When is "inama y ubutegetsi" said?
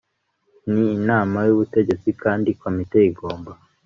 0.95-2.09